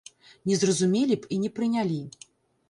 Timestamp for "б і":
1.27-1.39